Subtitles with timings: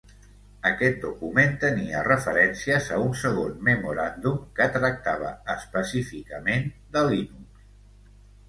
[0.67, 7.63] Aquest document tenia referències a un segon memoràndum que tractava específicament de Linux.